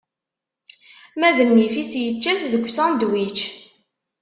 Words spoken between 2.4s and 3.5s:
deg usandwič.